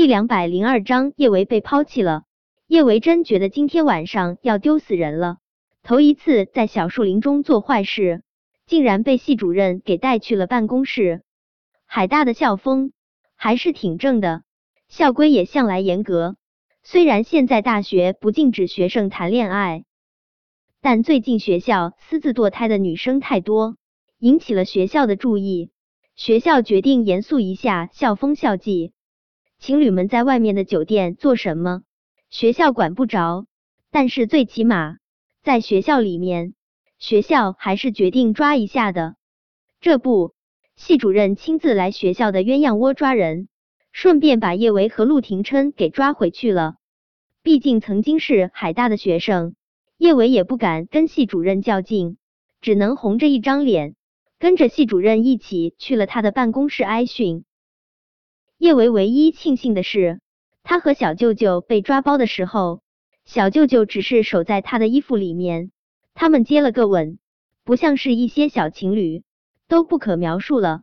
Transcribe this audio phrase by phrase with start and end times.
[0.00, 2.22] 第两百零二章，叶维被抛弃了。
[2.66, 5.36] 叶维真觉得今天晚上要丢死人了。
[5.82, 8.22] 头一次在小树林中做坏事，
[8.64, 11.20] 竟然被系主任给带去了办公室。
[11.84, 12.92] 海大的校风
[13.36, 14.42] 还是挺正的，
[14.88, 16.36] 校规也向来严格。
[16.82, 19.84] 虽然现在大学不禁止学生谈恋爱，
[20.80, 23.76] 但最近学校私自堕胎的女生太多，
[24.18, 25.68] 引起了学校的注意。
[26.16, 28.94] 学校决定严肃一下校风校纪。
[29.60, 31.82] 情侣们在外面的酒店做什么，
[32.30, 33.44] 学校管不着。
[33.90, 34.96] 但是最起码
[35.42, 36.54] 在学校里面，
[36.98, 39.16] 学校还是决定抓一下的。
[39.82, 40.32] 这不，
[40.76, 43.48] 系主任亲自来学校的鸳鸯窝抓人，
[43.92, 46.76] 顺便把叶维和陆廷琛给抓回去了。
[47.42, 49.54] 毕竟曾经是海大的学生，
[49.98, 52.16] 叶维也不敢跟系主任较劲，
[52.62, 53.94] 只能红着一张脸。
[54.38, 57.44] 跟着系主任一起去了他的办公室挨训。
[58.60, 60.20] 叶维唯一庆幸的是，
[60.62, 62.82] 他和小舅舅被抓包的时候，
[63.24, 65.70] 小舅舅只是守在他的衣服里面，
[66.12, 67.18] 他们接了个吻，
[67.64, 69.22] 不像是一些小情侣，
[69.66, 70.82] 都不可描述了。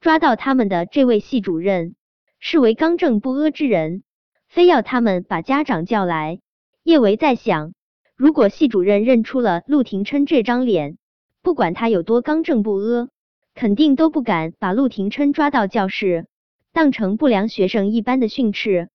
[0.00, 1.96] 抓到他们的这位系主任
[2.38, 4.04] 是为刚正不阿之人，
[4.48, 6.40] 非要他们把家长叫来。
[6.82, 7.74] 叶维在想，
[8.16, 10.96] 如果系主任认出了陆廷琛这张脸。
[11.42, 13.10] 不管他有多刚正不阿，
[13.52, 16.26] 肯定都不敢把陆廷琛抓到教室，
[16.72, 18.88] 当成不良学生一般的训斥。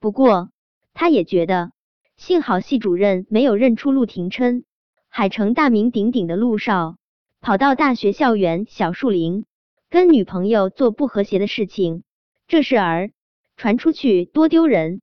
[0.00, 0.50] 不过，
[0.94, 1.72] 他也觉得
[2.16, 4.64] 幸好系主任没有认出陆廷琛，
[5.08, 6.96] 海城大名鼎鼎的陆少，
[7.40, 9.44] 跑到大学校园小树林
[9.90, 12.04] 跟女朋友做不和谐的事情，
[12.46, 13.10] 这事儿
[13.56, 15.00] 传出去多丢人。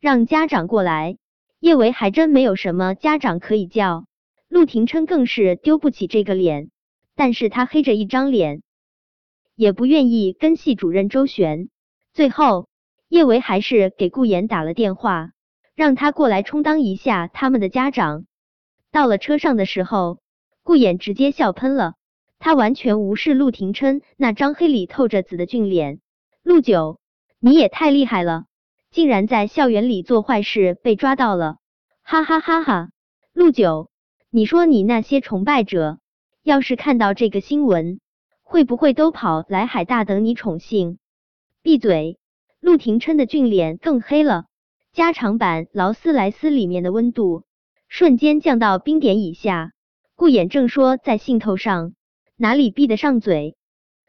[0.00, 1.16] 让家长过来，
[1.60, 4.06] 叶维还真没有什么家长可以叫。
[4.48, 6.70] 陆廷琛更是丢不起这个脸，
[7.16, 8.62] 但是他黑着一张脸，
[9.54, 11.68] 也不愿意跟系主任周旋。
[12.12, 12.68] 最后，
[13.08, 15.30] 叶维还是给顾妍打了电话，
[15.74, 18.26] 让他过来充当一下他们的家长。
[18.90, 20.18] 到了车上的时候，
[20.62, 21.94] 顾妍直接笑喷了，
[22.38, 26.00] 他完全无视陆廷琛那张黑里透着紫的俊脸。
[26.42, 26.98] 陆九，
[27.40, 28.44] 你也太厉害了，
[28.90, 31.56] 竟然在校园里做坏事被抓到了，
[32.02, 32.90] 哈哈哈哈！
[33.32, 33.90] 陆九。
[34.30, 36.00] 你说你那些崇拜者，
[36.42, 38.00] 要是看到这个新闻，
[38.44, 40.98] 会不会都跑来海大等你宠幸？
[41.62, 42.18] 闭嘴！
[42.60, 44.44] 陆廷琛的俊脸更黑了，
[44.92, 47.42] 加长版劳斯莱斯里面的温度
[47.88, 49.72] 瞬间降到冰点以下。
[50.14, 51.94] 顾衍正说在兴头上，
[52.36, 53.56] 哪里闭得上嘴？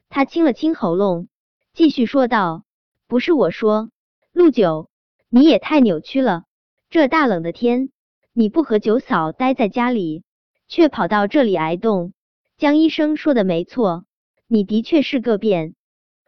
[0.09, 1.28] 他清了清喉咙，
[1.73, 2.63] 继续说道
[3.07, 3.90] ：“不是我说，
[4.31, 4.90] 陆九，
[5.29, 6.44] 你也太扭曲了，
[6.90, 7.90] 这大冷的天。”
[8.38, 10.25] 你不和九嫂待在家里，
[10.67, 12.12] 却跑到这里挨冻。
[12.57, 14.03] 江医生说的没错，
[14.48, 15.76] 你的确是个变。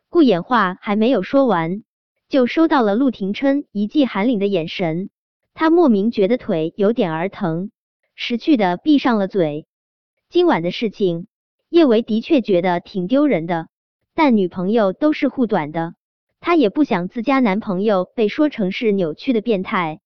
[0.10, 1.84] 顾衍话还没有说完，
[2.30, 5.10] 就收到了陆廷琛一记寒凛的眼神。
[5.54, 7.72] 他莫名觉得腿有点儿疼，
[8.16, 9.68] 识趣的闭上了嘴。
[10.30, 11.28] 今晚的事情，
[11.70, 13.68] 叶维的确觉得挺丢人的，
[14.14, 15.96] 但女朋友都是护短的，
[16.40, 20.00] 他也不想自家男朋友被说成是扭曲的变态。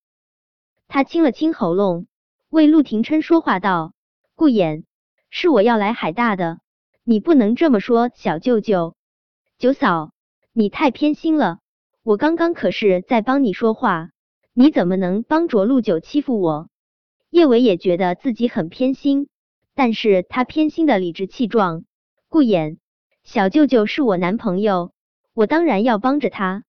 [0.87, 2.07] 他清了清喉咙，
[2.49, 3.93] 为陆廷琛说话道
[4.35, 4.83] ：“顾衍，
[5.29, 6.59] 是我要来海大的，
[7.11, 8.09] 你不能这么说。
[8.15, 8.95] 小舅舅，
[9.57, 10.13] 九嫂，
[10.53, 11.59] 你太偏心了。
[12.03, 14.11] 我刚刚可是在帮你说话，
[14.53, 16.69] 你怎么能帮着陆九欺负我？”
[17.29, 19.27] 叶伟也觉得自己很偏心，
[19.75, 21.83] 但是他偏心的理直气壮。
[22.29, 22.77] 顾衍，
[23.25, 24.93] 小舅舅是我男朋友，
[25.33, 26.63] 我当然要帮着他。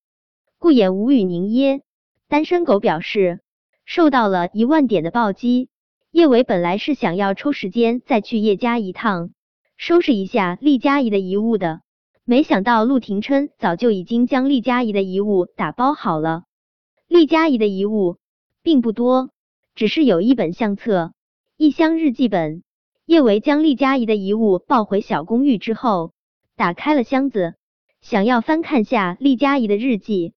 [0.58, 1.82] 顾衍无语凝噎，
[2.26, 3.38] 单身狗表示。
[3.84, 5.68] 受到了一万点的暴击，
[6.10, 9.30] 叶伟本来是想要抽时间再去叶家一趟，
[9.84, 11.80] 收拾一下厉佳怡的遗物的，
[12.24, 16.44] 没想到陆廷琛早就已经将厉佳怡的遗物打包好了。
[17.08, 18.18] 厉佳怡的遗物
[18.62, 19.30] 并不多，
[19.74, 21.14] 只是有一本相册，
[21.56, 22.62] 一箱日记本。
[23.06, 26.12] 叶维将厉佳怡的遗物抱回小公寓之后，
[26.54, 27.54] 打开了箱子，
[28.00, 30.32] 想要翻看下厉佳怡的日记。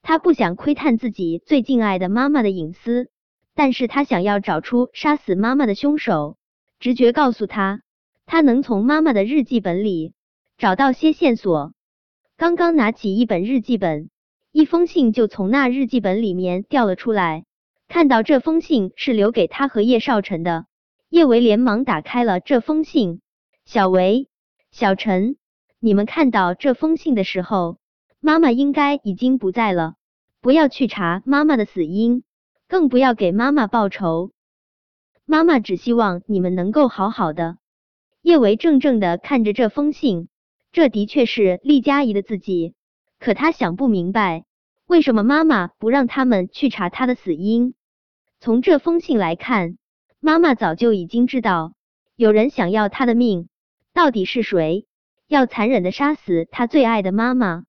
[0.00, 3.08] 他不想窥探自己最敬爱的妈妈的隐私，
[3.52, 6.36] 但是他想要找出杀死妈妈的凶手。
[6.78, 7.82] 直觉告诉他，
[8.26, 10.12] 他能从妈妈的日记本里
[10.58, 11.72] 找到些线索。
[12.36, 14.10] 刚刚拿起一本日记本，
[14.52, 17.44] 一封信就从那日记本里面掉了出来。
[17.88, 20.66] 看到这封信是留给他和叶少晨的，
[21.08, 23.20] 叶维连忙打开了这封信。
[23.64, 24.28] 小维、
[24.70, 25.36] 小陈，
[25.78, 27.78] 你们看到这封信的时候。
[28.18, 29.94] 妈妈应该已经不在了，
[30.40, 32.24] 不要去查妈妈的死因，
[32.66, 34.32] 更不要给妈妈报仇。
[35.24, 37.58] 妈妈只希望你们能够好好的。
[38.26, 40.26] 叶维怔怔的看着这封信，
[40.72, 42.74] 这的确是厉佳怡的字迹，
[43.20, 44.44] 可他想不明白，
[44.84, 47.74] 为什么妈妈不让他们去查他的死因？
[48.40, 49.78] 从这封信来看，
[50.18, 51.74] 妈妈早就已经知道
[52.16, 53.48] 有人想要他的命。
[53.92, 54.88] 到底是谁
[55.28, 57.62] 要残忍的杀死他最爱的妈妈？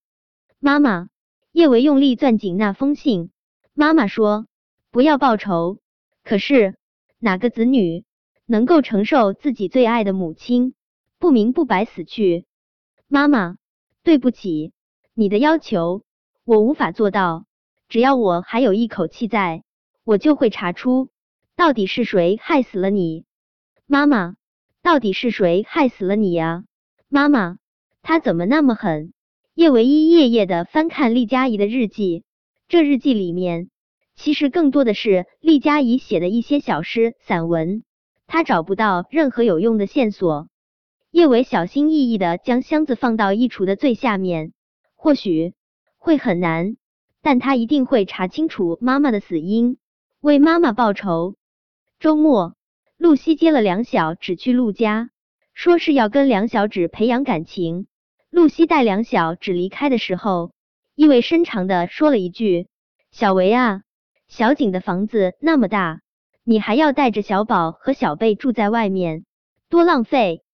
[0.57, 1.09] 妈妈，
[1.51, 3.29] 叶维用力攥紧那封信。
[3.75, 4.47] 妈妈说
[4.89, 5.77] ：“不要报仇。”
[6.25, 6.79] 可是
[7.19, 8.05] 哪个子女
[8.49, 10.73] 能够承受自己最爱的母亲
[11.19, 12.45] 不明不白死去？
[13.09, 13.57] 妈妈，
[14.03, 14.71] 对不起，
[15.13, 16.03] 你的要求
[16.45, 17.45] 我无法做到。
[17.89, 19.63] 只要我还有一口气在，
[20.05, 21.09] 我就会查出
[21.57, 23.25] 到底是谁害死了你。
[23.85, 24.35] 妈妈，
[24.81, 26.63] 到底是谁害死了你呀？
[27.09, 27.57] 妈妈，
[28.01, 29.11] 他怎么那么狠？
[29.55, 32.23] 叶唯一夜夜的翻看厉佳怡的日记，
[32.69, 33.69] 这日记里面。
[34.15, 37.83] 其实更多的是厉佳怡写的一些小诗散文，
[38.27, 40.49] 他找不到任何有用的线索。
[41.09, 44.51] 叶伟小心翼翼的将箱子放到衣橱的最下面，
[44.95, 45.53] 或许
[45.97, 46.75] 会很难，
[47.21, 49.77] 但他一定会查清楚妈妈的死因，
[50.19, 51.35] 为妈妈报仇。
[51.99, 52.55] 周末，
[52.97, 55.09] 露西接了梁小芷去陆家，
[55.53, 57.87] 说是要跟梁小芷培养感情。
[58.29, 60.51] 露西带梁小芷离开的时候，
[60.93, 62.67] 意味深长的说了一句
[63.09, 63.81] ：“小维啊。”
[64.27, 66.01] 小景的房子那么大，
[66.49, 69.25] 你还要带着小宝和小贝住在外面，
[69.67, 70.45] 多浪费。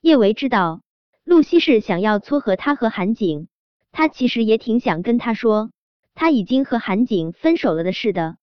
[0.00, 0.80] 叶维知道
[1.22, 3.48] 露西是想要撮合他和韩景，
[3.92, 5.70] 他其实也挺想跟他说
[6.14, 8.38] 他已经和韩景分手了的事的，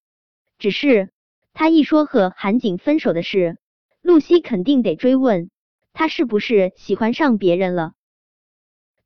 [0.59, 1.09] 只是
[1.53, 3.57] 他一说和韩景分手的事，
[4.03, 5.49] 露西肯定得追问
[5.93, 7.93] 他是不是喜欢上别人了。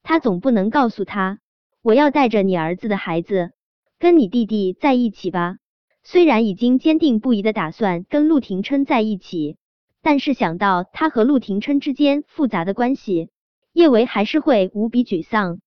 [0.03, 1.39] 他总不能告诉他
[1.81, 3.53] 我要带着你儿子的孩子
[3.99, 5.59] 跟你弟弟在一起吧。
[6.07, 9.57] 虽然已经坚定不移的打算跟陆廷琛在一起，
[10.03, 13.31] 但是想到他和陆廷琛之间复杂的关系，
[13.73, 15.61] 叶维还是会无比沮丧。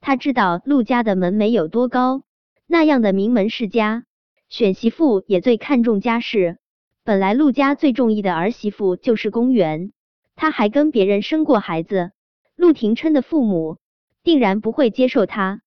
[0.00, 2.22] 他知道陆家的门楣有多高，
[2.68, 4.04] 那样的名门世家，
[4.48, 6.58] 选媳妇也最看重家世。
[7.02, 9.90] 本来陆家最中意的儿媳妇就是公园，
[10.36, 12.12] 他还跟别人生过孩子，
[12.54, 13.78] 陆廷琛的父母
[14.22, 15.60] 定然不会接受他。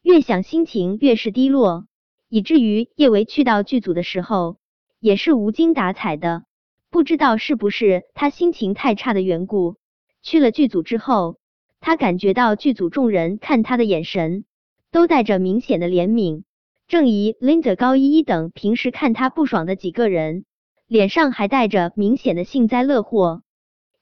[0.00, 1.84] 越想心情越是低落。
[2.30, 4.56] 以至于叶维去到剧组的时候
[5.00, 6.44] 也是无精打采的，
[6.88, 9.76] 不知道是不是他心情太差的缘故。
[10.22, 11.38] 去了剧组之后，
[11.80, 14.44] 他感觉到剧组众人看他的眼神
[14.92, 16.44] 都带着明显的怜悯。
[16.86, 20.44] 郑怡、Linda、高依依等平时看他不爽的几个人，
[20.86, 23.42] 脸上还带着明显的幸灾乐祸。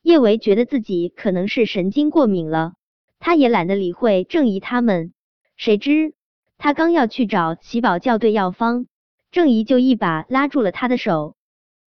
[0.02, 2.74] 叶维觉得自己可能是神经过敏了，
[3.18, 5.14] 他也懒得理会郑怡他们，
[5.56, 6.12] 谁知。
[6.58, 8.86] 他刚要去找喜宝校对药方，
[9.30, 11.36] 郑怡就一把拉住了他的手。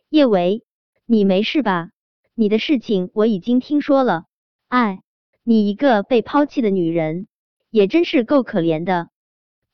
[0.09, 0.63] 叶维，
[1.05, 1.89] 你没事吧？
[2.33, 4.23] 你的事情我已经听说了。
[4.69, 5.01] 哎，
[5.43, 7.27] 你一个被抛弃的女人，
[7.69, 9.09] 也真是够可怜的。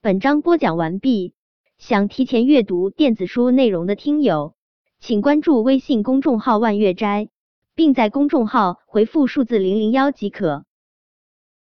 [0.02, 1.34] 本章播讲完毕。
[1.78, 4.56] 想提前阅读电子书内容的听友，
[5.00, 7.30] 请关注微信公众号万月斋，
[7.76, 10.66] 并在公众号回复数字零零幺即可。